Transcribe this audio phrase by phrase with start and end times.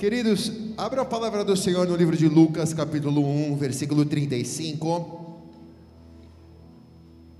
[0.00, 5.36] Queridos, abra a palavra do Senhor no livro de Lucas, capítulo 1, versículo 35.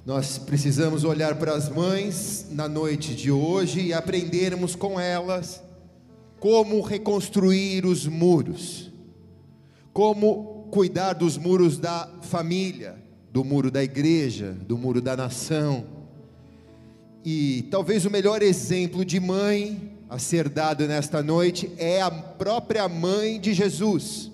[0.04, 5.62] Nós precisamos olhar para as mães na noite de hoje e aprendermos com elas
[6.38, 8.92] como reconstruir os muros,
[9.90, 13.02] como cuidar dos muros da família,
[13.32, 15.86] do muro da igreja, do muro da nação.
[17.24, 22.88] E talvez o melhor exemplo de mãe a ser dado nesta noite é a própria
[22.88, 24.28] mãe de Jesus,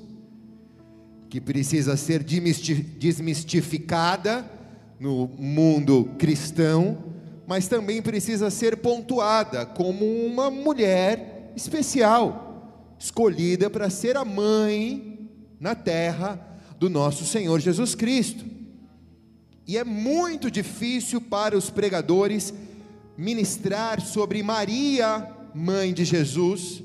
[1.28, 4.50] que precisa ser desmistificada
[4.98, 6.96] no mundo cristão,
[7.46, 15.28] mas também precisa ser pontuada como uma mulher especial, escolhida para ser a mãe
[15.60, 16.40] na terra
[16.78, 18.46] do nosso Senhor Jesus Cristo.
[19.66, 22.54] E é muito difícil para os pregadores
[23.18, 26.82] ministrar sobre Maria mãe de Jesus,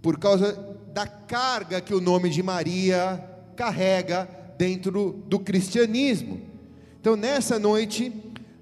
[0.00, 0.58] por causa
[0.92, 3.22] da carga que o nome de Maria
[3.54, 6.40] carrega dentro do cristianismo.
[7.00, 8.12] Então, nessa noite,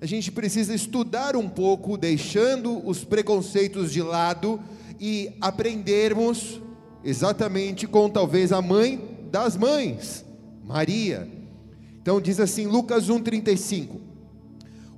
[0.00, 4.61] a gente precisa estudar um pouco, deixando os preconceitos de lado
[5.00, 6.61] e aprendermos
[7.05, 10.24] exatamente com talvez a mãe das mães,
[10.64, 11.28] Maria.
[12.00, 14.00] Então diz assim Lucas 1:35.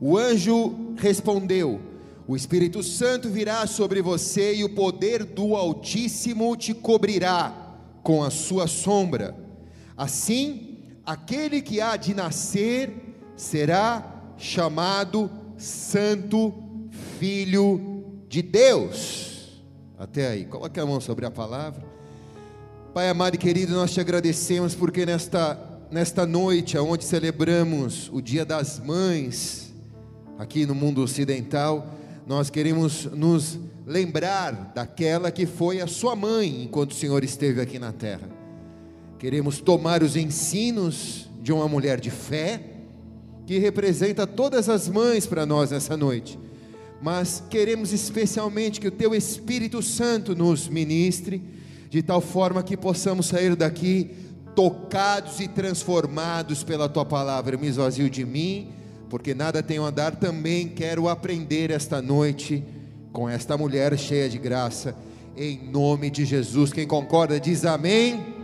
[0.00, 1.80] O anjo respondeu:
[2.28, 8.30] o Espírito Santo virá sobre você e o poder do Altíssimo te cobrirá com a
[8.30, 9.36] sua sombra.
[9.96, 12.91] Assim, aquele que há de nascer
[13.36, 16.52] será chamado Santo
[17.19, 19.62] Filho de Deus.
[19.97, 21.84] Até aí, coloque a mão sobre a palavra.
[22.92, 25.58] Pai amado e querido, nós te agradecemos porque nesta,
[25.92, 29.72] nesta noite, onde celebramos o Dia das Mães,
[30.38, 31.94] aqui no mundo ocidental,
[32.27, 37.78] nós queremos nos lembrar daquela que foi a sua mãe enquanto o Senhor esteve aqui
[37.78, 38.28] na terra.
[39.16, 42.60] Queremos tomar os ensinos de uma mulher de fé,
[43.47, 46.37] que representa todas as mães para nós nessa noite,
[47.00, 51.41] mas queremos especialmente que o Teu Espírito Santo nos ministre,
[51.88, 54.10] de tal forma que possamos sair daqui
[54.56, 57.56] tocados e transformados pela Tua palavra.
[57.56, 58.72] me esvazio de mim
[59.09, 62.65] porque nada tenho a dar, também quero aprender esta noite
[63.12, 64.97] com esta mulher cheia de graça,
[65.37, 66.72] em nome de Jesus.
[66.72, 68.34] Quem concorda diz amém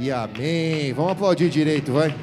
[0.00, 0.92] e amém.
[0.92, 2.14] Vamos aplaudir direito, vai.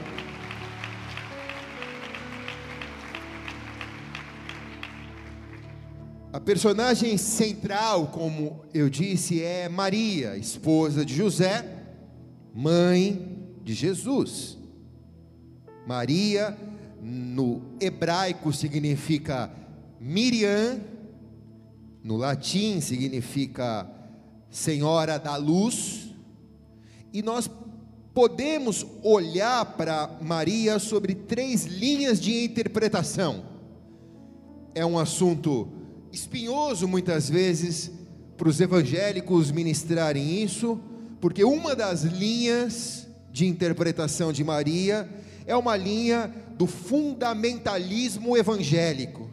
[6.33, 11.63] A personagem central, como eu disse, é Maria, esposa de José,
[12.53, 14.57] mãe de Jesus.
[15.87, 16.57] Maria
[17.07, 19.51] no hebraico significa
[20.01, 20.81] Miriam,
[22.03, 23.87] no latim significa
[24.49, 26.09] Senhora da Luz,
[27.13, 27.47] e nós
[28.11, 33.45] podemos olhar para Maria sobre três linhas de interpretação.
[34.73, 35.67] É um assunto
[36.11, 37.91] espinhoso muitas vezes
[38.35, 40.79] para os evangélicos ministrarem isso,
[41.21, 45.07] porque uma das linhas de interpretação de Maria
[45.45, 49.29] é uma linha do fundamentalismo evangélico,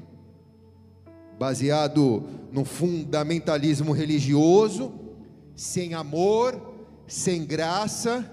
[1.39, 4.93] baseado no fundamentalismo religioso,
[5.55, 6.75] sem amor,
[7.06, 8.28] sem graça,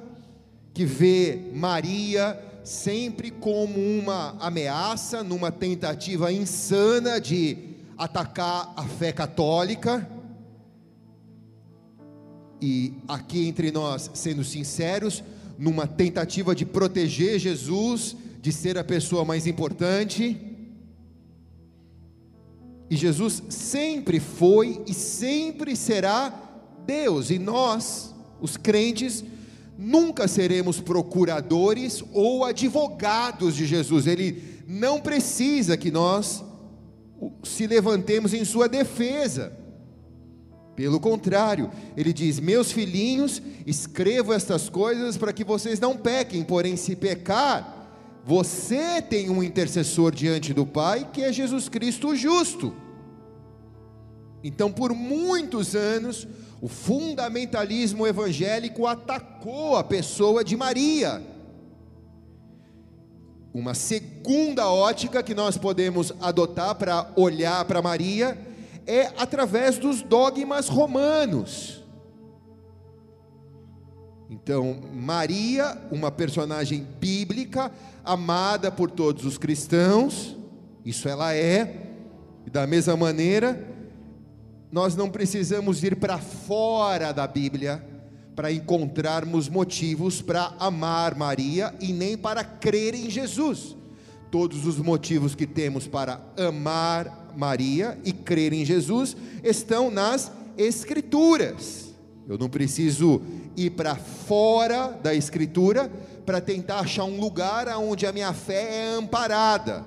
[0.74, 7.58] que vê Maria sempre como uma ameaça, numa tentativa insana de
[7.98, 10.08] atacar a fé católica.
[12.62, 15.24] E aqui entre nós, sendo sinceros,
[15.60, 20.40] numa tentativa de proteger Jesus de ser a pessoa mais importante.
[22.90, 26.34] E Jesus sempre foi e sempre será
[26.86, 29.24] Deus, e nós, os crentes,
[29.78, 34.08] nunca seremos procuradores ou advogados de Jesus.
[34.08, 36.44] Ele não precisa que nós
[37.44, 39.59] se levantemos em sua defesa.
[40.80, 46.78] Pelo contrário, ele diz: Meus filhinhos, escrevo estas coisas para que vocês não pequem, porém,
[46.78, 52.74] se pecar, você tem um intercessor diante do Pai, que é Jesus Cristo justo.
[54.42, 56.26] Então, por muitos anos,
[56.62, 61.22] o fundamentalismo evangélico atacou a pessoa de Maria.
[63.54, 68.48] Uma segunda ótica que nós podemos adotar para olhar para Maria
[68.90, 71.84] é através dos dogmas romanos.
[74.30, 77.72] Então, Maria, uma personagem bíblica,
[78.04, 80.36] amada por todos os cristãos,
[80.84, 81.88] isso ela é,
[82.46, 83.68] e da mesma maneira,
[84.72, 87.86] nós não precisamos ir para fora da Bíblia
[88.36, 93.76] para encontrarmos motivos para amar Maria e nem para crer em Jesus.
[94.32, 101.94] Todos os motivos que temos para amar Maria e crer em Jesus estão nas Escrituras.
[102.28, 103.22] Eu não preciso
[103.56, 105.90] ir para fora da Escritura
[106.26, 109.86] para tentar achar um lugar onde a minha fé é amparada.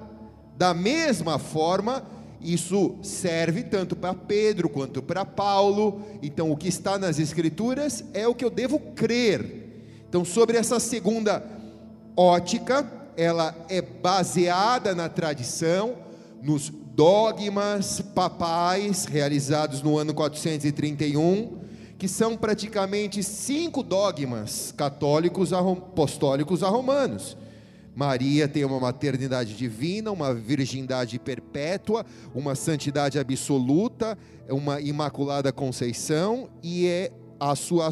[0.56, 2.04] Da mesma forma,
[2.40, 6.02] isso serve tanto para Pedro quanto para Paulo.
[6.20, 10.02] Então, o que está nas Escrituras é o que eu devo crer.
[10.08, 11.44] Então, sobre essa segunda
[12.16, 15.94] ótica, ela é baseada na tradição,
[16.42, 21.58] nos dogmas papais realizados no ano 431,
[21.98, 27.36] que são praticamente cinco dogmas católicos apostólicos a romanos.
[27.94, 32.04] Maria tem uma maternidade divina, uma virgindade perpétua,
[32.34, 34.16] uma santidade absoluta,
[34.48, 37.90] uma imaculada conceição e é a sua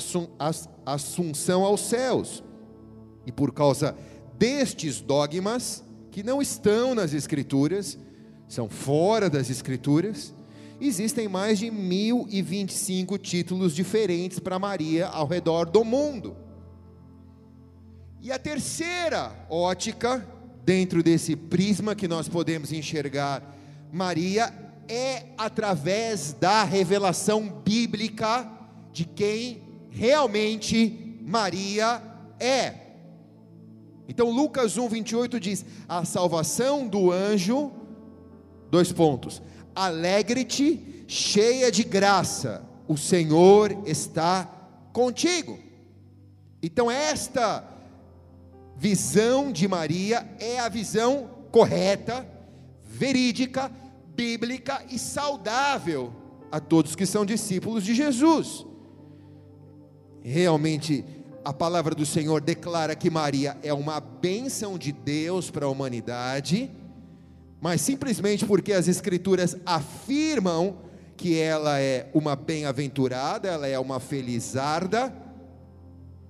[0.87, 2.43] assunção aos céus.
[3.27, 3.95] E por causa
[4.39, 7.99] destes dogmas, que não estão nas Escrituras,
[8.51, 10.35] são fora das Escrituras,
[10.81, 16.37] existem mais de 1025 títulos diferentes para Maria ao redor do mundo.
[18.21, 20.27] E a terceira ótica,
[20.65, 23.57] dentro desse prisma que nós podemos enxergar
[23.93, 24.53] Maria,
[24.89, 28.51] é através da revelação bíblica
[28.93, 32.03] de quem realmente Maria
[32.41, 32.75] é.
[34.09, 37.71] Então Lucas 1, 28 diz: A salvação do anjo,
[38.71, 39.43] dois pontos,
[39.75, 44.49] alegre-te, cheia de graça, o Senhor está
[44.93, 45.59] contigo.
[46.63, 47.65] Então, esta
[48.77, 52.27] visão de Maria é a visão correta,
[52.83, 53.71] verídica,
[54.15, 56.13] bíblica e saudável
[56.51, 58.67] a todos que são discípulos de Jesus.
[60.23, 61.05] Realmente,
[61.45, 66.71] a palavra do Senhor declara que Maria é uma bênção de Deus para a humanidade,
[67.61, 70.79] mas simplesmente porque as Escrituras afirmam
[71.17, 75.13] que ela é uma bem-aventurada, ela é uma felizarda,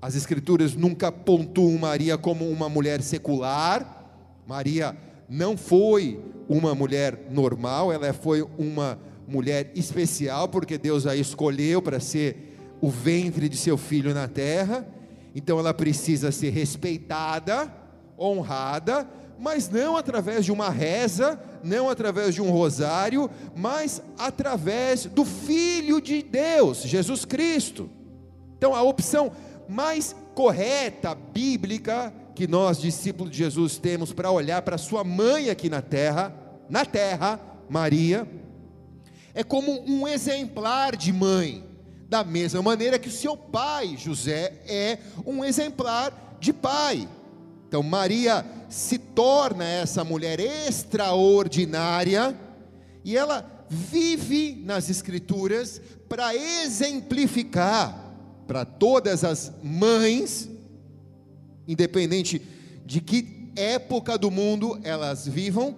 [0.02, 3.98] as Escrituras nunca pontuam Maria como uma mulher secular.
[4.46, 4.96] Maria
[5.28, 6.18] não foi
[6.48, 8.98] uma mulher normal, ela foi uma
[9.28, 14.88] mulher especial, porque Deus a escolheu para ser o ventre de seu filho na terra.
[15.34, 17.72] Então ela precisa ser respeitada,
[18.18, 19.06] honrada,
[19.40, 25.98] mas não através de uma reza, não através de um rosário, mas através do Filho
[25.98, 27.88] de Deus, Jesus Cristo.
[28.58, 29.32] Então a opção
[29.66, 35.70] mais correta, bíblica, que nós, discípulos de Jesus, temos para olhar para sua mãe aqui
[35.70, 36.34] na terra,
[36.68, 38.28] na terra, Maria,
[39.32, 41.64] é como um exemplar de mãe,
[42.08, 47.08] da mesma maneira que o seu pai, José, é um exemplar de pai.
[47.70, 52.36] Então, Maria se torna essa mulher extraordinária
[53.04, 58.12] e ela vive nas Escrituras para exemplificar
[58.44, 60.50] para todas as mães,
[61.68, 62.42] independente
[62.84, 65.76] de que época do mundo elas vivam,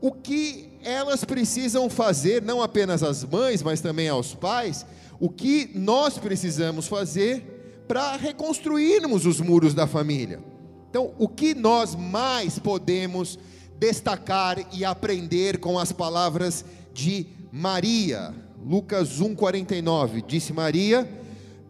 [0.00, 4.86] o que elas precisam fazer, não apenas as mães, mas também aos pais,
[5.20, 10.53] o que nós precisamos fazer para reconstruirmos os muros da família.
[10.94, 13.36] Então, o que nós mais podemos
[13.80, 18.32] destacar e aprender com as palavras de Maria?
[18.64, 21.10] Lucas 1:49 disse Maria: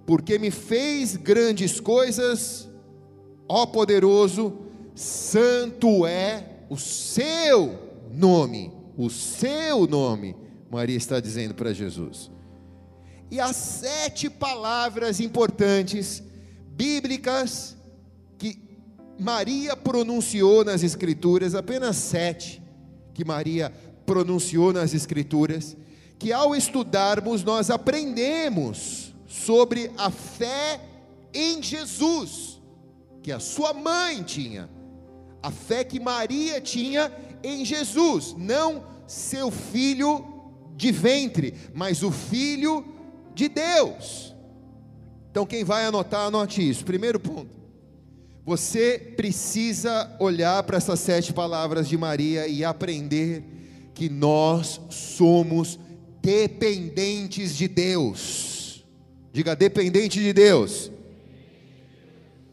[0.05, 2.69] porque me fez grandes coisas,
[3.49, 4.59] ó poderoso,
[4.95, 7.79] santo é o seu
[8.13, 10.37] nome, o seu nome,
[10.71, 12.31] Maria está dizendo para Jesus.
[13.31, 16.23] E as sete palavras importantes,
[16.77, 17.75] bíblicas,
[19.19, 22.63] Maria pronunciou nas Escrituras, apenas sete,
[23.13, 23.73] que Maria
[24.05, 25.77] pronunciou nas Escrituras,
[26.19, 30.81] que ao estudarmos nós aprendemos sobre a fé
[31.33, 32.61] em Jesus,
[33.23, 34.69] que a sua mãe tinha,
[35.43, 40.25] a fé que Maria tinha em Jesus, não seu filho
[40.77, 42.85] de ventre, mas o filho
[43.35, 44.35] de Deus.
[45.31, 46.85] Então, quem vai anotar, anote isso.
[46.85, 47.64] Primeiro ponto.
[48.45, 53.43] Você precisa olhar para essas sete palavras de Maria e aprender
[53.95, 55.79] que nós somos
[56.21, 58.85] dependentes de Deus.
[59.33, 60.91] Diga dependente de Deus.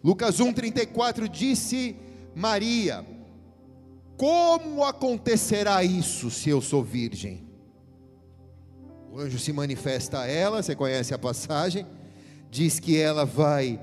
[0.02, 1.96] Lucas 1:34 disse
[2.34, 3.06] Maria:
[4.16, 7.44] Como acontecerá isso se eu sou virgem?
[9.12, 11.86] O anjo se manifesta a ela, você conhece a passagem.
[12.50, 13.80] diz que ela vai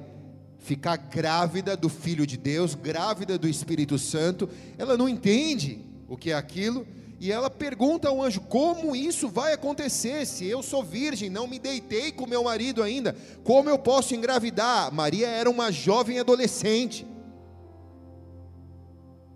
[0.58, 6.30] ficar grávida do Filho de Deus, grávida do Espírito Santo, ela não entende o que
[6.30, 6.86] é aquilo,
[7.20, 10.24] e ela pergunta ao anjo: como isso vai acontecer?
[10.26, 14.92] Se eu sou virgem, não me deitei com meu marido ainda, como eu posso engravidar?
[14.92, 17.06] Maria era uma jovem adolescente.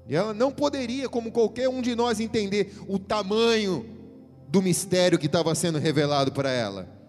[0.09, 3.87] E ela não poderia, como qualquer um de nós, entender o tamanho
[4.49, 7.02] do mistério que estava sendo revelado para ela.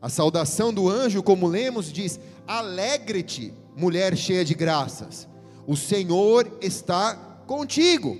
[0.00, 5.28] A saudação do anjo, como lemos, diz: Alegre-te, mulher cheia de graças,
[5.66, 7.14] o Senhor está
[7.46, 8.16] contigo.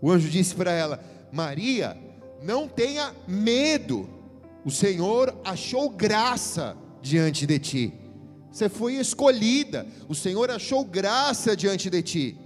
[0.00, 1.96] O anjo disse para ela: Maria,
[2.42, 4.08] não tenha medo,
[4.64, 7.92] o Senhor achou graça diante de ti.
[8.50, 12.38] Você foi escolhida, o Senhor achou graça diante de ti.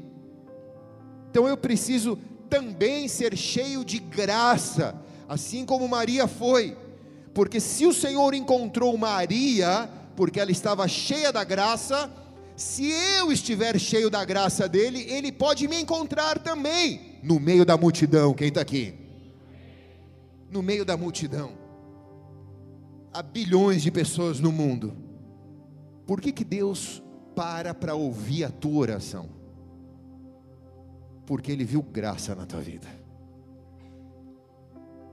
[1.30, 2.18] Então eu preciso
[2.48, 4.94] também ser cheio de graça,
[5.28, 6.76] assim como Maria foi,
[7.38, 12.12] porque se o Senhor encontrou Maria, porque ela estava cheia da graça,
[12.56, 17.76] se eu estiver cheio da graça dele, ele pode me encontrar também no meio da
[17.76, 18.34] multidão.
[18.34, 18.92] Quem está aqui?
[20.50, 21.52] No meio da multidão.
[23.12, 24.96] Há bilhões de pessoas no mundo.
[26.08, 27.00] Por que, que Deus
[27.36, 29.28] para para ouvir a tua oração?
[31.24, 32.97] Porque Ele viu graça na tua vida.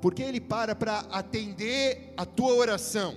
[0.02, 3.16] Porque Ele para para atender a tua oração.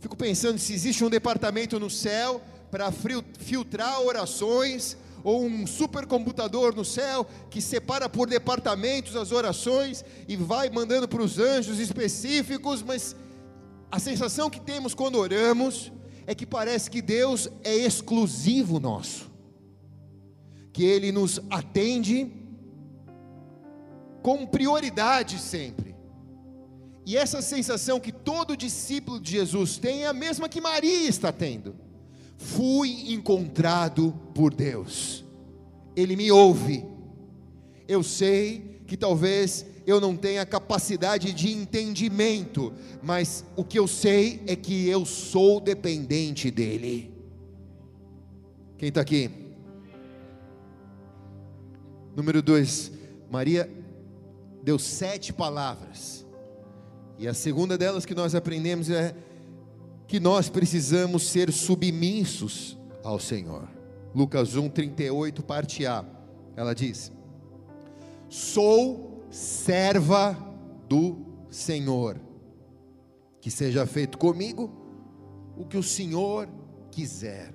[0.00, 2.92] Fico pensando se existe um departamento no céu para
[3.38, 10.68] filtrar orações ou um supercomputador no céu que separa por departamentos as orações e vai
[10.68, 13.16] mandando para os anjos específicos, mas
[13.90, 15.90] a sensação que temos quando oramos
[16.26, 19.30] é que parece que Deus é exclusivo nosso,
[20.72, 22.30] que Ele nos atende
[24.24, 25.94] com prioridade sempre.
[27.04, 31.30] E essa sensação que todo discípulo de Jesus tem é a mesma que Maria está
[31.30, 31.76] tendo
[32.38, 35.22] fui encontrado por Deus,
[35.94, 36.86] Ele me ouve.
[37.86, 44.42] Eu sei que talvez eu não tenha capacidade de entendimento, mas o que eu sei
[44.46, 47.12] é que eu sou dependente dEle.
[48.78, 49.30] Quem está aqui?
[52.16, 52.90] Número dois,
[53.30, 53.83] Maria
[54.64, 56.26] deu sete palavras,
[57.18, 59.14] e a segunda delas que nós aprendemos é
[60.08, 63.68] que nós precisamos ser submissos ao Senhor.
[64.14, 66.02] Lucas 1, 38, parte A.
[66.56, 67.12] Ela diz:
[68.28, 70.36] Sou serva
[70.88, 71.18] do
[71.50, 72.18] Senhor,
[73.42, 74.72] que seja feito comigo
[75.58, 76.48] o que o Senhor
[76.90, 77.54] quiser.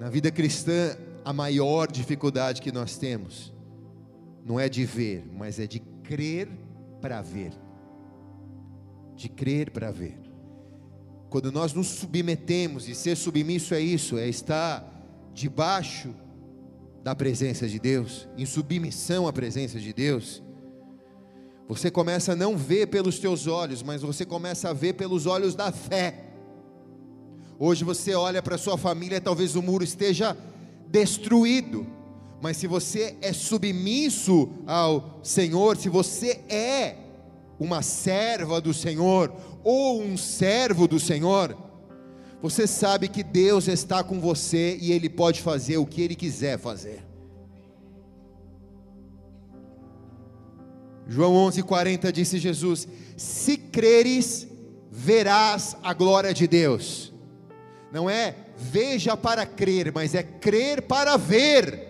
[0.00, 3.52] Na vida cristã, a maior dificuldade que nós temos
[4.44, 6.48] não é de ver, mas é de crer
[7.00, 7.52] para ver
[9.20, 10.18] de crer para ver.
[11.28, 14.82] Quando nós nos submetemos, e ser submisso é isso, é estar
[15.34, 16.14] debaixo
[17.04, 20.42] da presença de Deus, em submissão à presença de Deus,
[21.68, 25.54] você começa a não ver pelos teus olhos, mas você começa a ver pelos olhos
[25.54, 26.24] da fé.
[27.58, 30.34] Hoje você olha para sua família, talvez o muro esteja
[30.88, 31.86] destruído,
[32.40, 36.96] mas se você é submisso ao Senhor, se você é
[37.58, 39.32] uma serva do Senhor
[39.62, 41.56] ou um servo do Senhor,
[42.40, 46.58] você sabe que Deus está com você e Ele pode fazer o que Ele quiser
[46.58, 47.04] fazer.
[51.06, 54.48] João 11:40 disse Jesus: Se creres,
[54.90, 57.12] verás a glória de Deus.
[57.92, 61.89] Não é veja para crer, mas é crer para ver.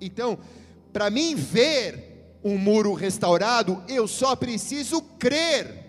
[0.00, 0.38] Então,
[0.92, 5.84] para mim ver um muro restaurado, eu só preciso crer.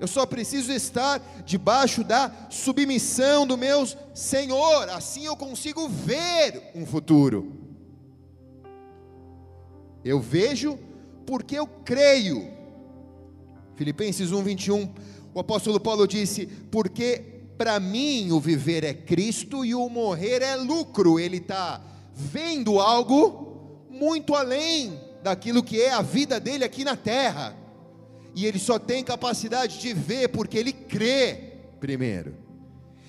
[0.00, 6.84] Eu só preciso estar debaixo da submissão do meu Senhor, assim eu consigo ver um
[6.84, 7.52] futuro.
[10.04, 10.78] Eu vejo
[11.26, 12.52] porque eu creio.
[13.76, 14.90] Filipenses 1:21,
[15.32, 20.56] o apóstolo Paulo disse: "Porque para mim o viver é Cristo e o morrer é
[20.56, 21.18] lucro".
[21.18, 21.80] Ele está
[22.14, 27.56] vendo algo muito além daquilo que é a vida dele aqui na terra.
[28.34, 32.36] E ele só tem capacidade de ver porque ele crê primeiro.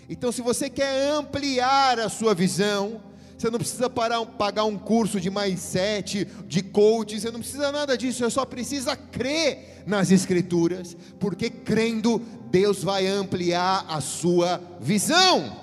[0.10, 3.02] Então, se você quer ampliar a sua visão,
[3.38, 7.98] você não precisa parar, pagar um curso de mindset, de coaching, você não precisa nada
[7.98, 12.20] disso, você só precisa crer nas Escrituras, porque crendo,
[12.50, 15.60] Deus vai ampliar a sua visão.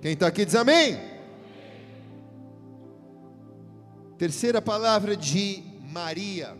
[0.00, 1.09] Quem está aqui diz amém.
[4.20, 6.54] Terceira palavra de Maria.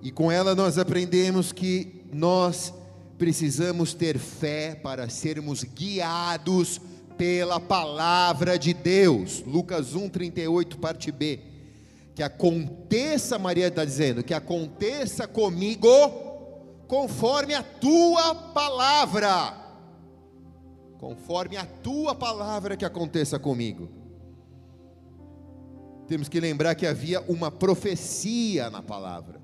[0.00, 2.72] E com ela nós aprendemos que nós
[3.18, 6.80] precisamos ter fé para sermos guiados
[7.18, 9.44] pela palavra de Deus.
[9.46, 11.38] Lucas 1, 38, parte B.
[12.14, 15.86] Que aconteça, Maria está dizendo, que aconteça comigo
[16.88, 19.52] conforme a tua palavra.
[20.96, 24.05] Conforme a tua palavra que aconteça comigo.
[26.08, 29.40] Temos que lembrar que havia uma profecia na palavra.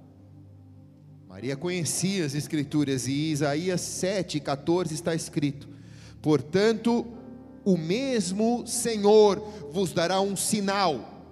[1.29, 5.69] Maria conhecia as Escrituras e Isaías 7, 14 está escrito:
[6.21, 7.07] Portanto,
[7.65, 9.41] o mesmo Senhor
[9.73, 11.25] vos dará um sinal: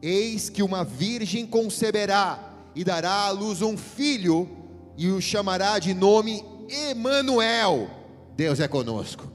[0.00, 2.38] eis que uma virgem conceberá
[2.74, 4.48] e dará à luz um filho,
[4.96, 7.90] e o chamará de nome Emanuel.
[8.36, 9.32] Deus é conosco.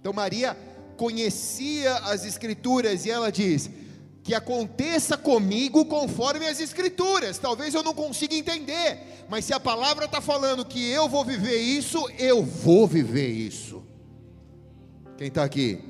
[0.00, 0.56] Então Maria
[0.96, 3.68] conhecia as Escrituras e ela diz:
[4.22, 7.38] que aconteça comigo conforme as Escrituras.
[7.38, 11.56] Talvez eu não consiga entender, mas se a palavra está falando que eu vou viver
[11.56, 13.82] isso, eu vou viver isso.
[15.16, 15.84] Quem está aqui?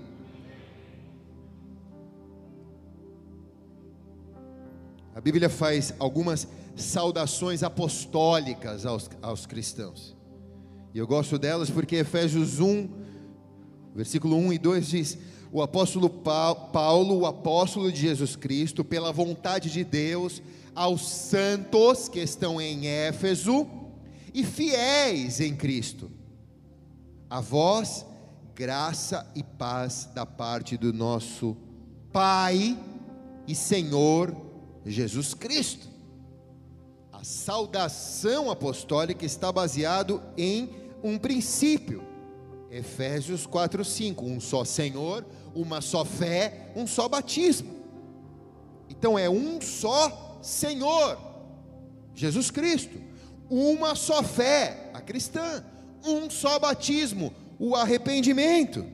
[5.15, 6.47] A Bíblia faz algumas
[6.77, 10.17] saudações apostólicas aos, aos cristãos.
[10.95, 12.89] E eu gosto delas porque Efésios 1,
[13.95, 15.19] versículo 1 e 2 diz:
[15.53, 20.41] o apóstolo Paulo, o apóstolo de Jesus Cristo, pela vontade de Deus,
[20.75, 23.67] aos santos que estão em Éfeso
[24.33, 26.11] e fiéis em Cristo.
[27.29, 28.07] A vós,
[28.55, 31.57] graça e paz da parte do nosso
[32.13, 32.79] Pai
[33.47, 34.37] e Senhor
[34.85, 35.89] Jesus Cristo.
[37.13, 40.71] A saudação apostólica está baseado em
[41.03, 42.10] um princípio.
[42.71, 47.81] Efésios 4:5, um só Senhor, uma só fé, um só batismo.
[48.89, 51.19] Então é um só Senhor,
[52.15, 52.97] Jesus Cristo,
[53.51, 55.65] uma só fé, a cristã,
[56.05, 58.87] um só batismo, o arrependimento.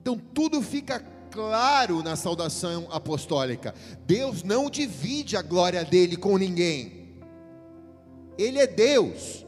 [0.00, 1.00] Então tudo fica
[1.30, 3.74] claro na saudação apostólica.
[4.06, 7.16] Deus não divide a glória dele com ninguém.
[8.36, 9.43] Ele é Deus.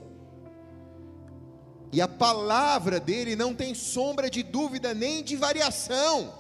[1.97, 6.31] E a palavra dele não tem sombra de dúvida nem de variação.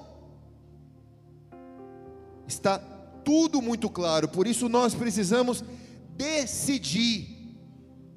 [2.46, 2.78] Está
[3.24, 5.64] tudo muito claro, por isso nós precisamos
[6.10, 7.56] decidir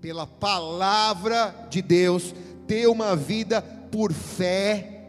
[0.01, 2.35] pela palavra de Deus,
[2.67, 5.05] ter uma vida por fé,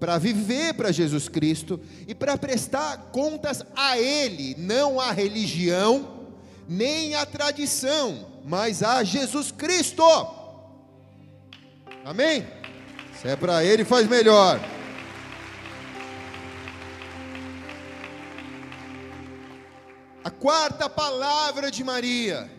[0.00, 6.24] para viver para Jesus Cristo e para prestar contas a Ele, não à religião,
[6.66, 10.37] nem à tradição, mas a Jesus Cristo.
[12.08, 12.42] Amém?
[13.20, 14.58] Se é para ele, faz melhor.
[20.24, 22.50] A quarta palavra de Maria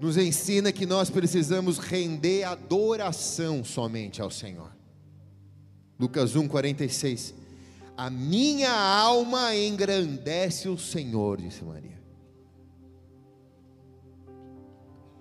[0.00, 4.70] nos ensina que nós precisamos render adoração somente ao Senhor.
[5.98, 7.34] Lucas 1:46.
[7.96, 11.97] A minha alma engrandece o Senhor, disse Maria.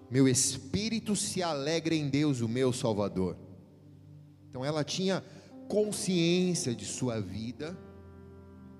[0.10, 3.36] Meu espírito se alegra em Deus, o meu Salvador.
[4.50, 5.24] Então ela tinha
[5.68, 7.78] consciência de sua vida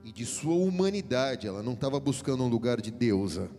[0.04, 3.50] e de sua humanidade, ela não estava buscando um lugar de deusa,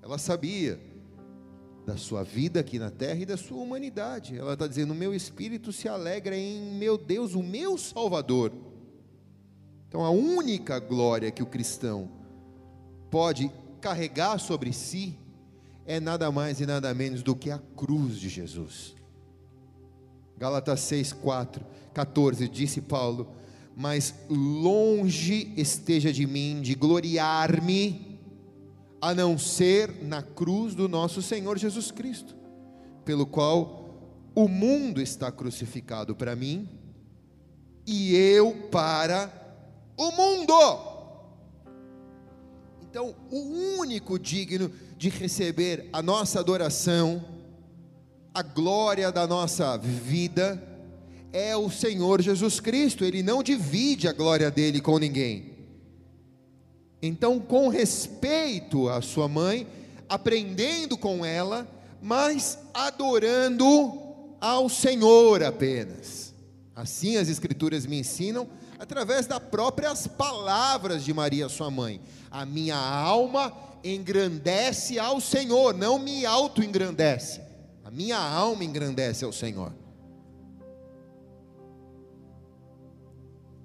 [0.00, 0.80] ela sabia
[1.84, 4.38] da sua vida aqui na terra e da sua humanidade.
[4.38, 8.52] Ela está dizendo: meu espírito se alegra em meu Deus, o meu Salvador.
[9.88, 12.10] Então a única glória que o cristão
[13.10, 15.18] pode carregar sobre si
[15.86, 18.94] é nada mais e nada menos do que a cruz de Jesus.
[20.38, 21.64] Gálatas 6, 4,
[21.94, 23.28] 14, disse Paulo:
[23.76, 28.20] Mas longe esteja de mim de gloriar-me,
[29.00, 32.36] a não ser na cruz do nosso Senhor Jesus Cristo,
[33.04, 33.82] pelo qual
[34.34, 36.68] o mundo está crucificado para mim
[37.86, 39.30] e eu para
[39.96, 40.54] o mundo.
[42.82, 44.70] Então, o único digno
[45.02, 47.24] de receber a nossa adoração,
[48.32, 50.62] a glória da nossa vida,
[51.32, 55.54] é o Senhor Jesus Cristo, Ele não divide a glória dele com ninguém.
[57.02, 59.66] Então, com respeito à sua mãe,
[60.08, 61.66] aprendendo com ela,
[62.00, 63.92] mas adorando
[64.40, 66.32] ao Senhor apenas.
[66.76, 68.48] Assim as Escrituras me ensinam,
[68.82, 72.00] através das próprias palavras de Maria, sua mãe.
[72.28, 77.40] A minha alma engrandece ao Senhor, não me auto-engrandece.
[77.84, 79.72] A minha alma engrandece ao Senhor.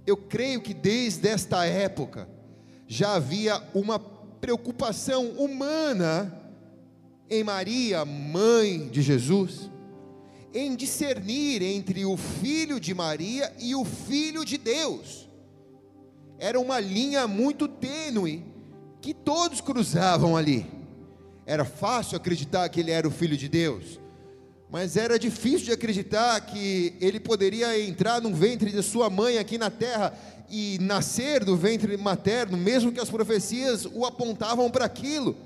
[0.05, 2.29] Eu creio que desde esta época
[2.87, 6.31] já havia uma preocupação humana
[7.27, 9.67] em Maria, mãe de Jesus,
[10.57, 15.29] em discernir entre o filho de Maria e o filho de Deus.
[16.39, 18.43] Era uma linha muito tênue
[18.99, 20.65] que todos cruzavam ali.
[21.45, 23.99] Era fácil acreditar que ele era o filho de Deus,
[24.67, 29.59] mas era difícil de acreditar que ele poderia entrar no ventre de sua mãe aqui
[29.59, 30.11] na terra
[30.49, 35.37] e nascer do ventre materno, mesmo que as profecias o apontavam para aquilo.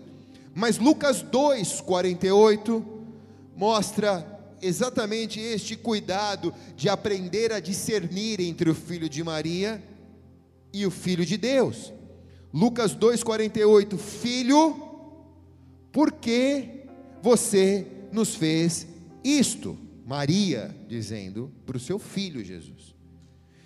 [0.55, 2.85] Mas Lucas 2, 48
[3.57, 4.30] mostra
[4.61, 9.83] exatamente este cuidado de aprender a discernir entre o filho de Maria
[10.73, 11.91] e o filho de Deus.
[12.53, 14.75] Lucas 2,48: Filho,
[15.91, 16.85] por que
[17.21, 18.87] você nos fez
[19.23, 19.77] isto?
[20.05, 22.93] Maria dizendo para o seu filho Jesus.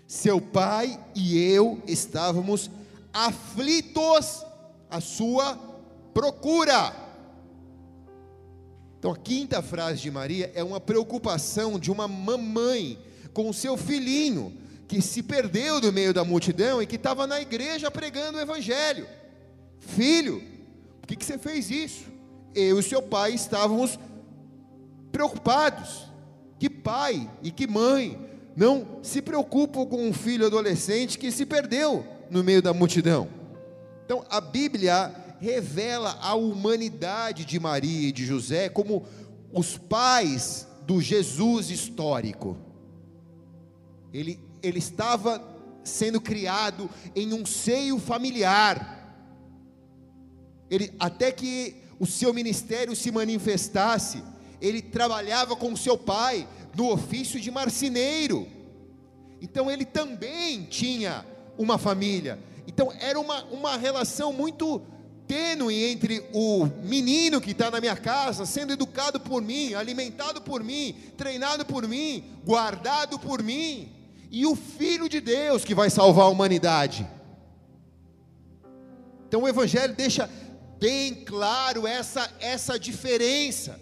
[0.08, 2.70] Seu pai e eu estávamos
[3.12, 4.46] aflitos
[4.90, 5.56] à sua
[6.14, 7.05] procura.
[9.06, 12.98] Então a quinta frase de Maria é uma preocupação de uma mamãe
[13.34, 14.52] com o seu filhinho
[14.88, 19.06] que se perdeu do meio da multidão e que estava na igreja pregando o evangelho.
[19.78, 20.42] Filho,
[21.00, 22.06] por que, que você fez isso?
[22.56, 24.00] Eu e seu pai estávamos
[25.12, 26.08] preocupados.
[26.58, 28.20] Que pai e que mãe
[28.58, 33.30] não se preocupam com um filho adolescente que se perdeu no meio da multidão?
[34.04, 35.14] Então, a Bíblia
[35.46, 39.06] revela a humanidade de Maria e de José como
[39.54, 42.58] os pais do Jesus histórico.
[44.12, 45.40] Ele, ele estava
[45.84, 48.92] sendo criado em um seio familiar.
[50.68, 54.24] Ele, até que o seu ministério se manifestasse,
[54.60, 58.48] ele trabalhava com seu pai no ofício de marceneiro.
[59.40, 61.24] Então ele também tinha
[61.56, 62.40] uma família.
[62.68, 64.82] Então era uma, uma relação muito
[65.28, 70.64] tênue entre o menino que está na minha casa, sendo educado por mim, alimentado por
[70.64, 73.92] mim, treinado por mim, guardado por mim,
[74.32, 77.08] e o Filho de Deus que vai salvar a humanidade.
[79.28, 80.30] Então o Evangelho deixa
[80.80, 83.80] bem claro essa, essa diferença.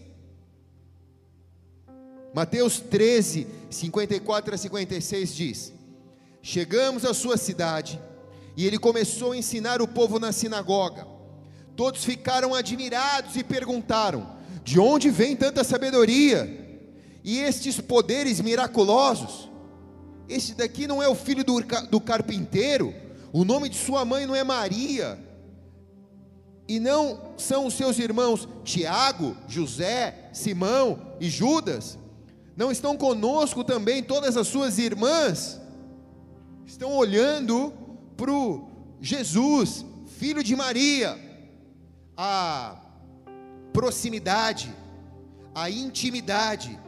[2.33, 5.73] Mateus 13, 54 a 56 diz:
[6.41, 8.01] Chegamos à sua cidade,
[8.57, 11.12] e ele começou a ensinar o povo na sinagoga.
[11.75, 14.27] Todos ficaram admirados e perguntaram:
[14.63, 16.81] De onde vem tanta sabedoria
[17.23, 19.49] e estes poderes miraculosos?
[20.27, 21.59] Este daqui não é o filho do,
[21.89, 22.93] do carpinteiro,
[23.31, 25.19] o nome de sua mãe não é Maria,
[26.67, 31.97] e não são os seus irmãos Tiago, José, Simão e Judas?
[32.55, 35.59] Não estão conosco também todas as suas irmãs?
[36.65, 37.73] Estão olhando
[38.15, 38.69] para o
[39.01, 39.85] Jesus,
[40.17, 41.19] filho de Maria,
[42.15, 42.79] a
[43.71, 44.73] proximidade,
[45.53, 46.79] a intimidade,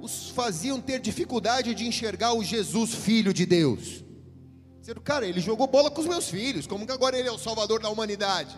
[0.00, 4.04] os faziam ter dificuldade de enxergar o Jesus, filho de Deus.
[4.80, 7.38] Dizendo, cara, ele jogou bola com os meus filhos, como que agora ele é o
[7.38, 8.54] salvador da humanidade?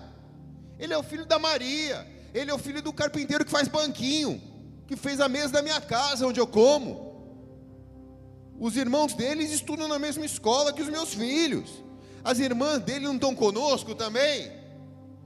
[0.78, 4.42] Ele é o filho da Maria, ele é o filho do carpinteiro que faz banquinho,
[4.86, 7.06] que fez a mesa da minha casa onde eu como.
[8.58, 11.70] Os irmãos deles estudam na mesma escola que os meus filhos.
[12.24, 14.50] As irmãs dele não estão conosco também?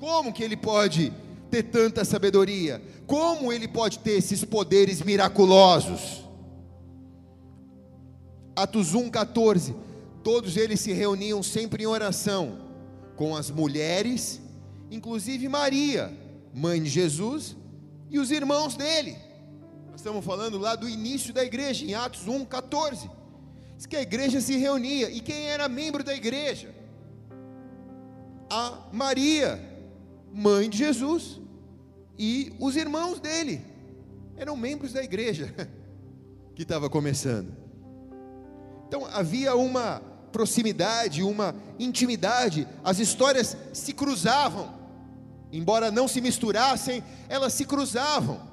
[0.01, 1.13] Como que ele pode
[1.51, 2.83] ter tanta sabedoria?
[3.07, 6.25] Como ele pode ter esses poderes miraculosos?
[8.57, 9.75] Atos 1,14.
[10.25, 12.59] Todos eles se reuniam sempre em oração
[13.15, 14.41] com as mulheres,
[14.91, 16.11] inclusive Maria,
[16.55, 17.55] mãe de Jesus,
[18.09, 19.19] e os irmãos dele.
[19.91, 23.11] Nós estamos falando lá do início da igreja, em Atos 1,14.
[23.77, 25.11] Diz que a igreja se reunia.
[25.11, 26.75] E quem era membro da igreja?
[28.49, 29.70] A Maria,
[30.33, 31.41] mãe de Jesus,
[32.19, 33.61] e os irmãos dele
[34.37, 35.55] eram membros da igreja
[36.55, 37.55] que estava começando.
[38.87, 44.73] Então havia uma proximidade, uma intimidade, as histórias se cruzavam,
[45.53, 48.49] embora não se misturassem, elas se cruzavam.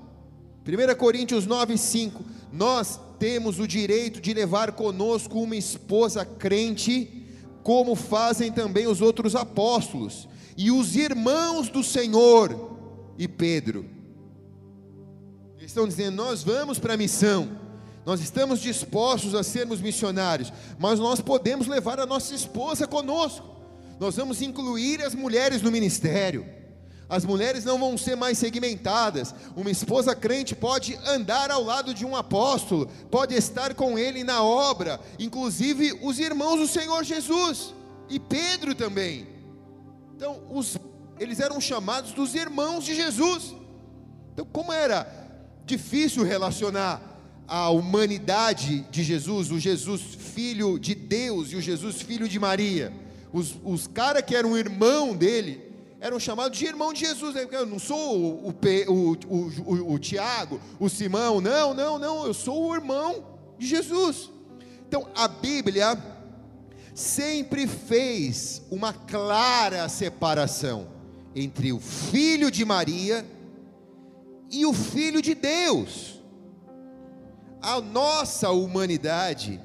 [0.66, 7.26] 1 Coríntios 9, 5: Nós temos o direito de levar conosco uma esposa crente,
[7.64, 12.78] como fazem também os outros apóstolos e os irmãos do Senhor
[13.18, 13.86] e Pedro.
[15.58, 17.48] Eles estão dizendo: Nós vamos para a missão,
[18.04, 23.48] nós estamos dispostos a sermos missionários, mas nós podemos levar a nossa esposa conosco,
[24.00, 26.58] nós vamos incluir as mulheres no ministério.
[27.10, 29.34] As mulheres não vão ser mais segmentadas.
[29.56, 34.44] Uma esposa crente pode andar ao lado de um apóstolo, pode estar com ele na
[34.44, 37.74] obra, inclusive os irmãos do Senhor Jesus
[38.10, 39.37] e Pedro também.
[40.18, 40.80] Então, os,
[41.20, 43.56] eles eram chamados dos irmãos de Jesus.
[44.34, 45.08] Então, como era
[45.64, 47.00] difícil relacionar
[47.48, 52.92] a humanidade de Jesus, o Jesus filho de Deus e o Jesus filho de Maria.
[53.32, 55.62] Os, os caras que eram irmão dele
[56.00, 57.36] eram chamados de irmão de Jesus.
[57.36, 58.54] Eu não sou o, o,
[58.88, 63.24] o, o, o Tiago, o Simão, não, não, não, eu sou o irmão
[63.60, 64.32] de Jesus.
[64.88, 65.96] Então a Bíblia
[66.98, 70.88] sempre fez uma clara separação
[71.36, 73.24] entre o filho de Maria
[74.50, 76.20] e o filho de Deus.
[77.62, 79.62] A nossa humanidade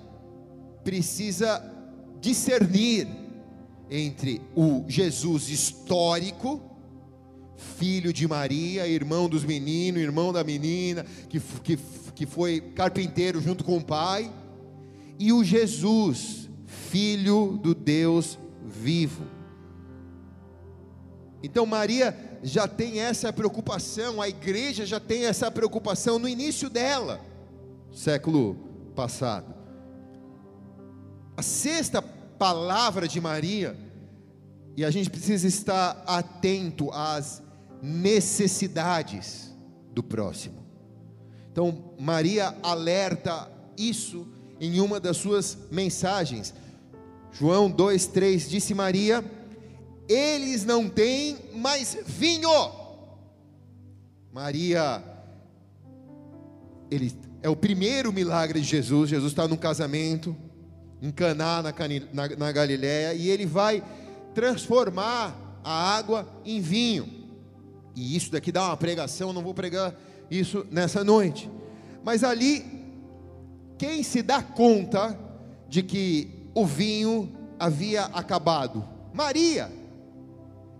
[0.84, 1.64] precisa
[2.20, 3.08] discernir
[3.90, 6.60] entre o Jesus histórico,
[7.78, 11.78] filho de Maria, irmão dos meninos, irmão da menina, que, que,
[12.14, 14.30] que foi carpinteiro junto com o pai,
[15.18, 16.41] e o Jesus,
[16.92, 19.24] filho do Deus vivo.
[21.42, 27.32] Então Maria já tem essa preocupação, a igreja já tem essa preocupação no início dela
[27.90, 28.56] século
[28.94, 29.54] passado.
[31.34, 33.74] A sexta palavra de Maria,
[34.76, 37.42] e a gente precisa estar atento às
[37.82, 39.54] necessidades
[39.92, 40.62] do próximo.
[41.50, 44.26] Então, Maria alerta isso
[44.60, 46.54] em uma das suas mensagens.
[47.32, 49.24] João 2,3 disse Maria:
[50.08, 52.50] Eles não têm mais vinho.
[54.32, 55.02] Maria,
[56.90, 59.10] ele é o primeiro milagre de Jesus.
[59.10, 60.36] Jesus está num casamento,
[61.00, 61.72] em Caná, na,
[62.12, 63.82] na, na Galiléia, e ele vai
[64.34, 67.08] transformar a água em vinho.
[67.94, 69.94] E isso daqui dá uma pregação, não vou pregar
[70.30, 71.50] isso nessa noite.
[72.04, 72.64] Mas ali,
[73.78, 75.18] quem se dá conta
[75.68, 78.84] de que o vinho havia acabado?
[79.12, 79.70] Maria.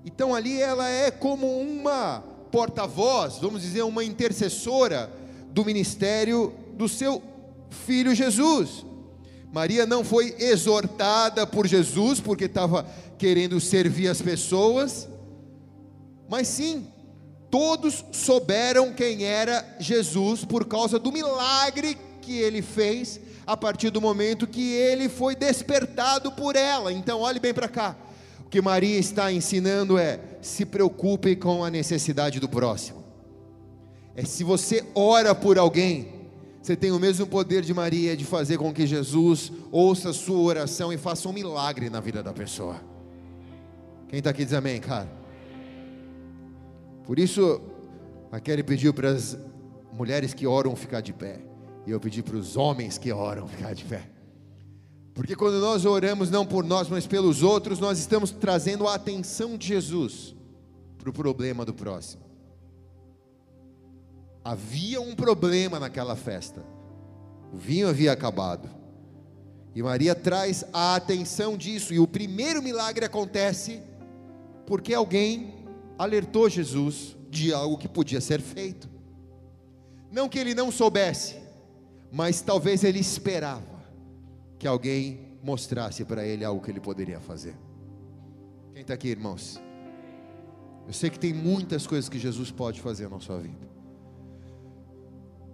[0.05, 5.11] Então ali ela é como uma porta-voz, vamos dizer, uma intercessora
[5.51, 7.23] do ministério do seu
[7.71, 8.85] filho Jesus.
[9.53, 12.87] Maria não foi exortada por Jesus porque estava
[13.19, 15.09] querendo servir as pessoas,
[16.29, 16.87] mas sim,
[17.51, 24.01] todos souberam quem era Jesus por causa do milagre que ele fez a partir do
[24.01, 26.93] momento que ele foi despertado por ela.
[26.93, 27.97] Então, olhe bem para cá.
[28.47, 33.03] O que Maria está ensinando é: se preocupe com a necessidade do próximo
[34.15, 36.29] é se você ora por alguém,
[36.61, 40.39] você tem o mesmo poder de Maria de fazer com que Jesus ouça a sua
[40.39, 42.77] oração e faça um milagre na vida da pessoa.
[44.09, 45.09] Quem está aqui diz amém, cara?
[47.05, 47.61] Por isso,
[48.31, 49.37] a Kelly pediu para as
[49.93, 51.41] mulheres que oram ficar de pé,
[51.87, 54.09] e eu pedi para os homens que oram ficar de pé.
[55.15, 59.57] Porque quando nós oramos não por nós, mas pelos outros, nós estamos trazendo a atenção
[59.57, 60.35] de Jesus
[60.97, 62.23] para o problema do próximo.
[64.45, 66.65] Havia um problema naquela festa.
[67.53, 68.69] O vinho havia acabado.
[69.75, 71.93] E Maria traz a atenção disso.
[71.93, 73.83] E o primeiro milagre acontece
[74.67, 75.55] porque alguém
[75.99, 78.89] alertou Jesus de algo que podia ser feito.
[80.11, 81.42] Não que ele não soubesse,
[82.13, 83.83] mas talvez ele esperava
[84.59, 87.57] que alguém mostrasse para ele algo que ele poderia fazer.
[88.73, 89.59] Quem está aqui, irmãos?
[90.87, 93.67] Eu sei que tem muitas coisas que Jesus pode fazer na sua vida.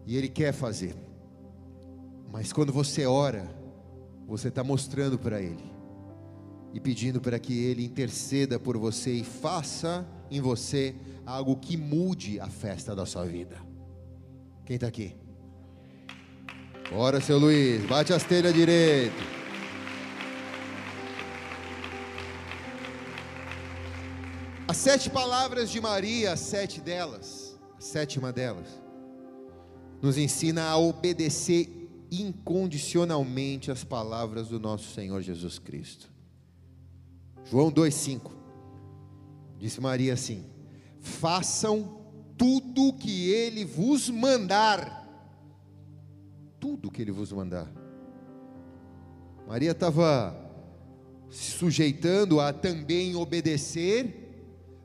[0.06, 0.96] E Ele quer fazer.
[2.32, 3.48] Mas quando você ora,
[4.26, 5.64] você está mostrando para Ele
[6.72, 10.94] e pedindo para que Ele interceda por você e faça em você
[11.24, 13.56] algo que mude a festa da sua vida.
[14.64, 15.14] Quem está aqui?
[16.90, 19.14] Bora, seu Luiz, bate as telhas direito.
[24.66, 28.66] As sete palavras de Maria, as sete delas, a sétima delas
[30.00, 31.68] nos ensina a obedecer
[32.10, 36.08] incondicionalmente as palavras do nosso Senhor Jesus Cristo.
[37.44, 38.30] João 2,5
[39.58, 40.44] disse Maria assim:
[41.00, 41.98] façam
[42.36, 44.97] tudo o que Ele vos mandar.
[46.60, 47.70] Tudo que Ele vos mandar.
[49.46, 50.36] Maria estava
[51.30, 54.28] se sujeitando a também obedecer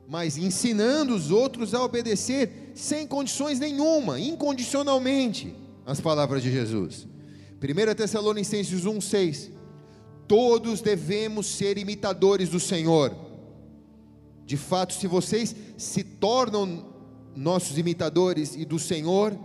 [0.08, 5.54] mas ensinando os outros a obedecer sem condições nenhuma, incondicionalmente,
[5.86, 7.06] as palavras de Jesus.
[7.62, 9.50] 1 Tessalonicenses 1,6:
[10.28, 13.14] Todos devemos ser imitadores do Senhor.
[14.44, 16.92] De fato, se vocês se tornam
[17.34, 19.36] nossos imitadores e do Senhor,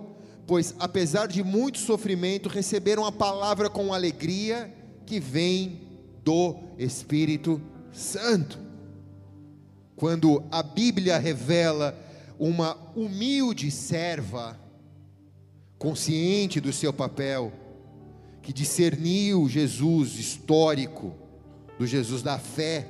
[0.49, 4.73] pois apesar de muito sofrimento, receberam a palavra com alegria
[5.05, 5.79] que vem
[6.23, 7.61] do Espírito
[7.93, 8.57] Santo
[9.95, 11.95] quando a Bíblia revela
[12.39, 14.59] uma humilde serva,
[15.77, 17.53] consciente do seu papel,
[18.41, 21.13] que discerniu Jesus histórico,
[21.77, 22.87] do Jesus da fé.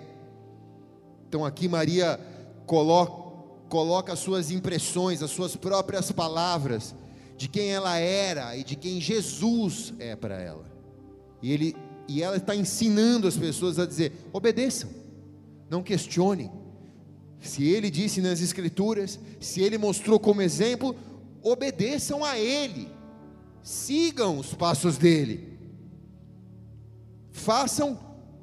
[1.28, 2.18] Então aqui Maria
[2.66, 6.96] coloca, coloca as suas impressões, as suas próprias palavras,
[7.40, 10.70] de quem ela era e de quem Jesus é para ela.
[11.42, 11.76] E, ele,
[12.06, 14.90] e ela está ensinando as pessoas a dizer: obedeçam,
[15.70, 16.52] não questionem.
[17.40, 20.94] Se ele disse nas Escrituras, se ele mostrou como exemplo,
[21.42, 22.90] obedeçam a ele,
[23.64, 25.58] sigam os passos dele,
[27.32, 27.98] façam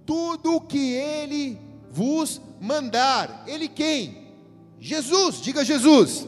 [0.06, 1.58] tudo o que ele
[1.90, 3.44] vos mandar.
[3.46, 4.32] Ele quem?
[4.80, 6.26] Jesus, diga Jesus.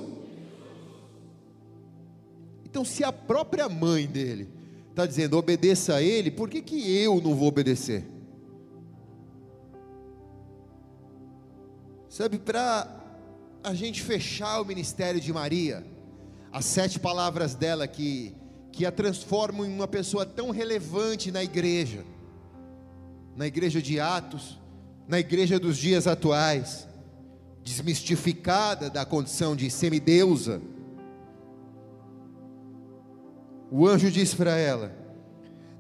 [2.71, 4.49] Então, se a própria mãe dele
[4.91, 8.05] está dizendo obedeça a ele, por que, que eu não vou obedecer?
[12.09, 12.87] Sabe, para
[13.63, 15.87] a gente fechar o ministério de Maria,
[16.53, 18.35] as sete palavras dela que,
[18.73, 22.05] que a transformam em uma pessoa tão relevante na igreja,
[23.37, 24.59] na igreja de Atos,
[25.07, 26.87] na igreja dos dias atuais,
[27.63, 30.61] desmistificada da condição de semideusa,
[33.71, 34.93] o anjo diz para ela: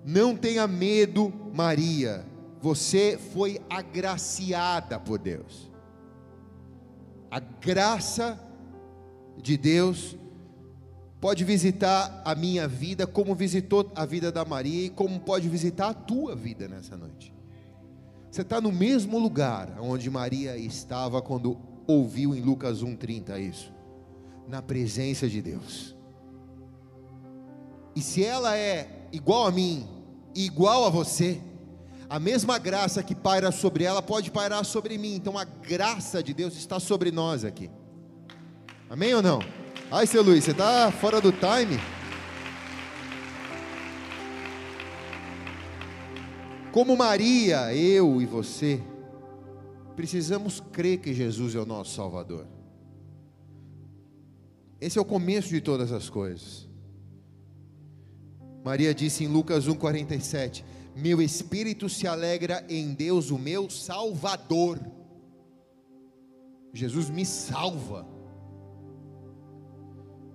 [0.04, 2.24] Não tenha medo, Maria,
[2.60, 5.70] você foi agraciada por Deus.
[7.30, 8.38] A graça
[9.36, 10.16] de Deus
[11.20, 15.88] pode visitar a minha vida, como visitou a vida da Maria e como pode visitar
[15.88, 17.34] a tua vida nessa noite.
[18.30, 23.72] Você está no mesmo lugar onde Maria estava quando ouviu em Lucas 1,30 isso,
[24.46, 25.97] na presença de Deus.
[27.98, 29.84] E se ela é igual a mim,
[30.32, 31.40] igual a você,
[32.08, 35.16] a mesma graça que paira sobre ela pode pairar sobre mim.
[35.16, 37.68] Então a graça de Deus está sobre nós aqui.
[38.88, 39.40] Amém ou não?
[39.90, 41.76] Ai, seu Luiz, você está fora do time?
[46.70, 48.80] Como Maria, eu e você,
[49.96, 52.46] precisamos crer que Jesus é o nosso Salvador.
[54.80, 56.67] Esse é o começo de todas as coisas.
[58.68, 60.62] Maria disse em Lucas 1,47:
[60.94, 64.78] Meu espírito se alegra em Deus, o meu Salvador.
[66.74, 68.06] Jesus me salva.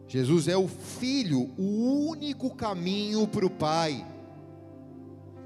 [0.08, 4.04] Jesus é o Filho, o único caminho para o Pai.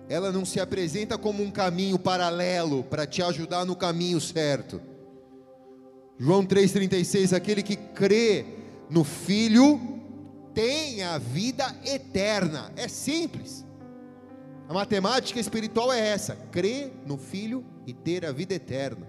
[0.08, 4.82] Ela não se apresenta como um caminho paralelo para te ajudar no caminho certo.
[6.18, 8.46] João 3,36: aquele que crê
[8.90, 9.97] no Filho
[10.58, 12.74] tem a vida eterna.
[12.76, 13.64] É simples.
[14.68, 19.08] A matemática espiritual é essa: crer no Filho e ter a vida eterna.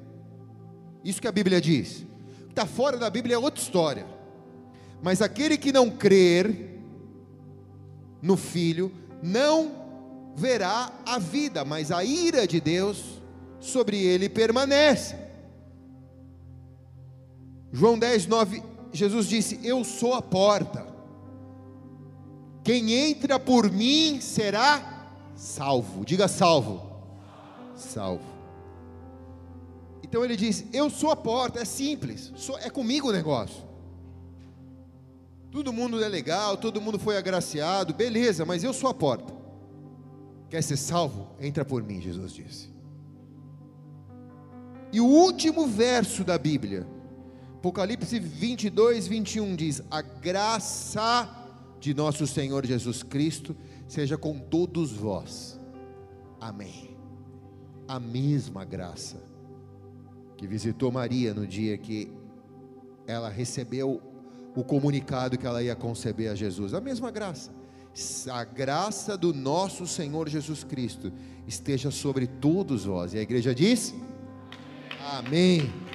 [1.02, 2.02] Isso que a Bíblia diz.
[2.42, 4.06] O que está fora da Bíblia é outra história.
[5.02, 6.78] Mas aquele que não crer
[8.20, 9.72] no Filho não
[10.36, 13.22] verá a vida, mas a ira de Deus
[13.58, 15.16] sobre ele permanece.
[17.72, 20.87] João 10, 9, Jesus disse: Eu sou a porta.
[22.68, 26.04] Quem entra por mim será salvo.
[26.04, 26.82] Diga salvo.
[27.74, 28.26] Salvo.
[30.02, 33.64] Então ele diz: Eu sou a porta, é simples, é comigo o negócio.
[35.50, 39.32] Todo mundo é legal, todo mundo foi agraciado, beleza, mas eu sou a porta.
[40.50, 41.26] Quer ser salvo?
[41.40, 42.68] Entra por mim, Jesus disse.
[44.92, 46.86] E o último verso da Bíblia,
[47.54, 51.37] Apocalipse 22, 21 diz: A graça
[51.80, 55.58] de nosso Senhor Jesus Cristo seja com todos vós.
[56.40, 56.96] Amém.
[57.86, 59.22] A mesma graça
[60.36, 62.12] que visitou Maria no dia que
[63.06, 64.00] ela recebeu
[64.54, 67.52] o comunicado que ela ia conceber a Jesus, a mesma graça.
[68.30, 71.12] A graça do nosso Senhor Jesus Cristo
[71.46, 73.14] esteja sobre todos vós.
[73.14, 73.94] E a igreja diz:
[75.00, 75.62] Amém.
[75.62, 75.87] Amém.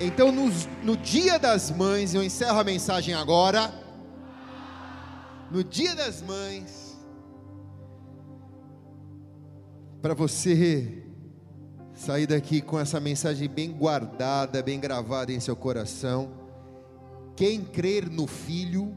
[0.00, 3.72] Então, no, dia das mães, eu encerro a mensagem agora.
[5.50, 6.96] No dia das mães,
[10.00, 11.02] para você
[11.94, 16.30] sair daqui com essa mensagem bem guardada, bem gravada em seu coração.
[17.34, 18.96] Quem crer no Filho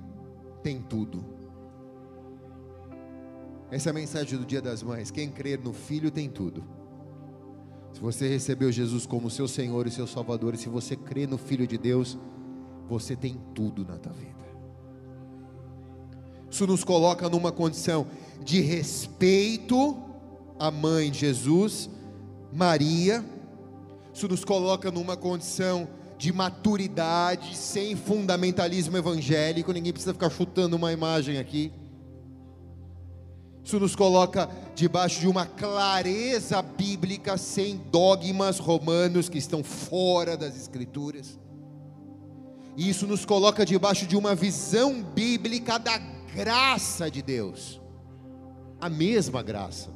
[0.62, 1.26] tem tudo.
[3.72, 5.10] Essa é a mensagem do Dia das Mães.
[5.10, 6.81] Quem crer no Filho tem tudo.
[7.94, 11.38] Se você recebeu Jesus como seu Senhor e seu Salvador, e se você crê no
[11.38, 12.18] Filho de Deus,
[12.88, 14.42] você tem tudo na tua vida.
[16.50, 18.08] Isso nos coloca numa condição
[18.44, 19.98] de respeito
[20.60, 21.90] à mãe de Jesus,
[22.52, 23.24] Maria,
[24.14, 25.88] isso nos coloca numa condição
[26.18, 31.72] de maturidade, sem fundamentalismo evangélico, ninguém precisa ficar chutando uma imagem aqui.
[33.64, 40.56] Isso nos coloca debaixo de uma clareza bíblica, sem dogmas romanos que estão fora das
[40.56, 41.40] Escrituras.
[42.76, 45.98] E isso nos coloca debaixo de uma visão bíblica da
[46.34, 47.82] graça de Deus,
[48.80, 49.90] a mesma graça,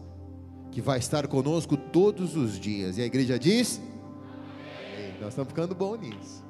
[0.71, 2.97] que vai estar conosco todos os dias.
[2.97, 5.15] E a igreja diz: Amém.
[5.19, 6.44] Nós estamos ficando bom nisso.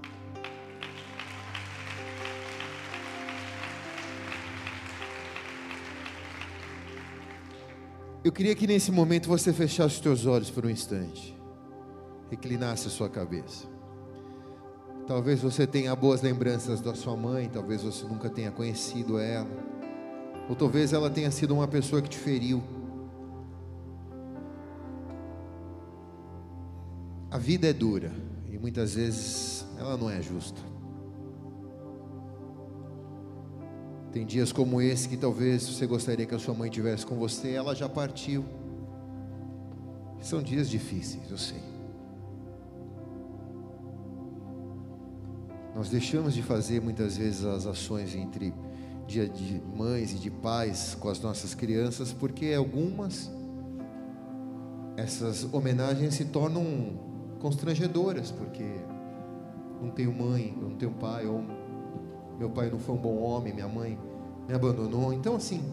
[8.25, 11.37] Eu queria que nesse momento você fechasse os teus olhos por um instante,
[12.31, 13.67] reclinasse a sua cabeça.
[15.05, 19.47] Talvez você tenha boas lembranças da sua mãe, talvez você nunca tenha conhecido ela,
[20.49, 22.63] ou talvez ela tenha sido uma pessoa que te feriu.
[27.29, 28.11] A vida é dura
[28.49, 30.59] e muitas vezes ela não é justa.
[34.15, 37.51] Tem dias como esse que talvez você gostaria que a sua mãe tivesse com você,
[37.51, 38.45] ela já partiu.
[40.21, 41.59] São dias difíceis, eu sei.
[45.75, 48.53] Nós deixamos de fazer muitas vezes as ações entre
[49.05, 53.29] dia de mães e de pais com as nossas crianças, porque algumas
[54.95, 56.65] essas homenagens se tornam
[57.41, 58.63] constrangedoras, porque
[59.81, 61.43] não tenho mãe, não tenho pai, ou
[62.37, 63.97] meu pai não foi um bom homem, minha mãe
[64.47, 65.13] me abandonou.
[65.13, 65.63] Então, assim,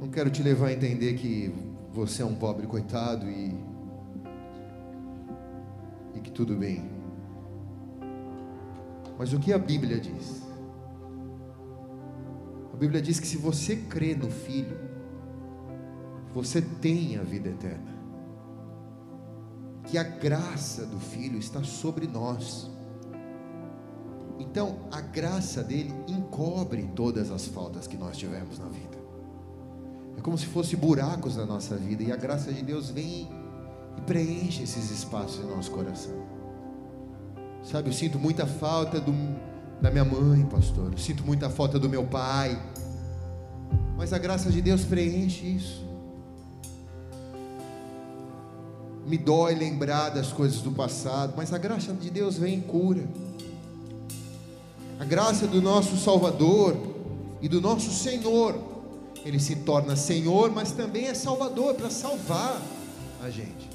[0.00, 1.52] não quero te levar a entender que
[1.92, 3.54] você é um pobre coitado e,
[6.14, 6.90] e que tudo bem.
[9.18, 10.42] Mas o que a Bíblia diz?
[12.72, 14.78] A Bíblia diz que se você crê no Filho,
[16.34, 17.95] você tem a vida eterna
[19.86, 22.68] que a graça do Filho está sobre nós.
[24.38, 28.96] Então, a graça dele encobre todas as faltas que nós tivemos na vida.
[30.18, 33.28] É como se fosse buracos na nossa vida e a graça de Deus vem
[33.96, 36.26] e preenche esses espaços em nosso coração.
[37.62, 39.12] Sabe, eu sinto muita falta do,
[39.80, 40.92] da minha mãe, pastor.
[40.92, 42.60] Eu sinto muita falta do meu pai.
[43.96, 45.85] Mas a graça de Deus preenche isso.
[49.06, 53.04] Me dói lembrar das coisas do passado, mas a graça de Deus vem em cura.
[54.98, 56.76] A graça do nosso Salvador
[57.40, 58.58] e do nosso Senhor,
[59.24, 62.60] ele se torna Senhor, mas também é Salvador para salvar
[63.22, 63.70] a gente.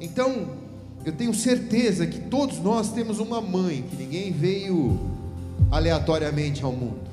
[0.00, 0.48] Então,
[1.04, 4.98] eu tenho certeza que todos nós temos uma mãe, que ninguém veio
[5.70, 7.07] aleatoriamente ao mundo.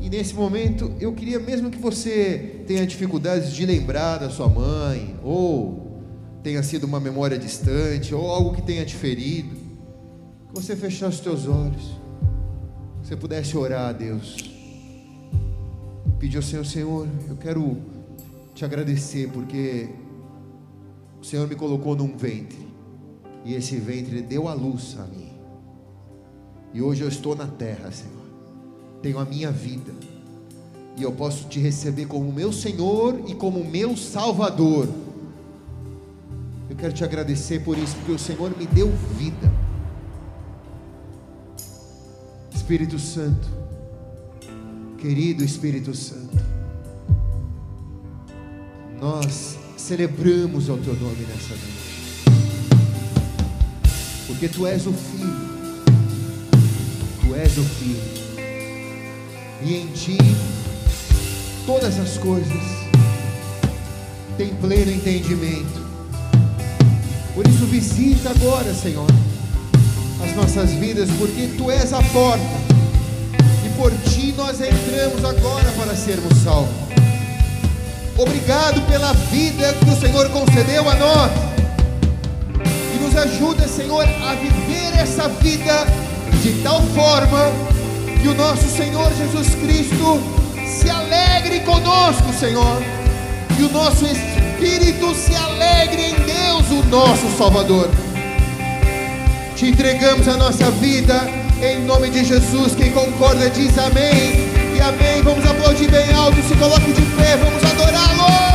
[0.00, 5.14] E nesse momento, eu queria mesmo que você tenha dificuldades de lembrar da sua mãe,
[5.22, 6.00] ou
[6.42, 9.54] tenha sido uma memória distante, ou algo que tenha te ferido,
[10.48, 11.98] que você fechasse os teus olhos,
[13.02, 14.36] que você pudesse orar a Deus,
[16.18, 17.76] pedir ao Senhor, Senhor, eu quero
[18.54, 19.90] te agradecer porque
[21.20, 22.66] o Senhor me colocou num ventre,
[23.44, 25.30] e esse ventre deu a luz a mim,
[26.72, 28.19] e hoje eu estou na terra, Senhor
[29.02, 29.92] tenho a minha vida,
[30.96, 34.88] e eu posso te receber como meu Senhor e como meu Salvador.
[36.68, 39.50] Eu quero te agradecer por isso, porque o Senhor me deu vida.
[42.54, 43.48] Espírito Santo,
[44.98, 46.38] querido Espírito Santo,
[49.00, 52.24] nós celebramos o teu nome nessa noite,
[54.26, 55.50] porque tu és o Filho,
[57.22, 58.19] tu és o Filho
[59.62, 60.18] e em ti
[61.66, 62.62] todas as coisas
[64.36, 65.80] têm pleno entendimento.
[67.34, 69.08] Por isso, visita agora, Senhor,
[70.24, 72.44] as nossas vidas, porque tu és a porta
[73.64, 76.74] e por ti nós entramos agora para sermos salvos.
[78.16, 81.30] Obrigado pela vida que o Senhor concedeu a nós
[82.94, 85.86] e nos ajuda, Senhor, a viver essa vida
[86.42, 87.69] de tal forma
[88.20, 90.20] que o nosso Senhor Jesus Cristo
[90.66, 92.82] se alegre conosco, Senhor.
[93.56, 97.90] Que o nosso espírito se alegre em Deus, o nosso Salvador.
[99.56, 101.28] Te entregamos a nossa vida
[101.62, 102.74] em nome de Jesus.
[102.74, 104.48] Quem concorda diz amém.
[104.74, 105.22] E amém.
[105.22, 106.36] Vamos aplaudir bem alto.
[106.46, 107.36] Se coloque de pé.
[107.36, 108.49] Vamos adorá-lo.